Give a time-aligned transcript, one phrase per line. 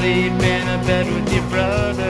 [0.00, 2.09] sleep in a bed with your brother.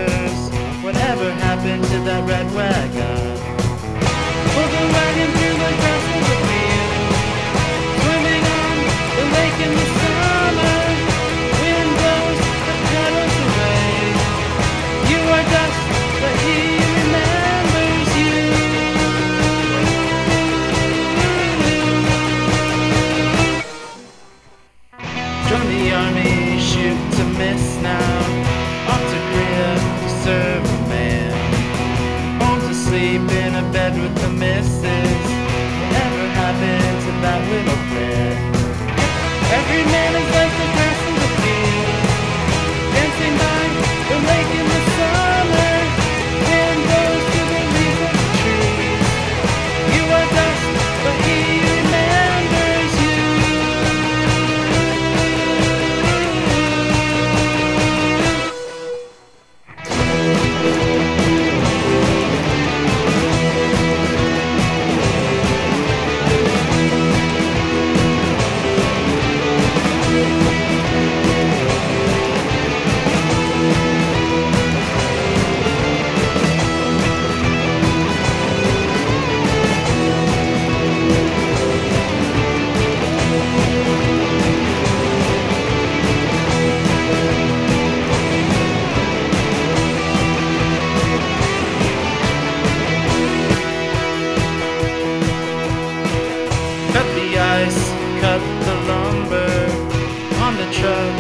[100.81, 101.15] truck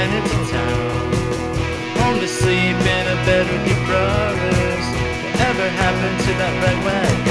[0.00, 1.12] and into town.
[2.00, 4.86] Home to sleep in a bed with your brothers.
[5.24, 7.23] Whatever happened to that red wagon?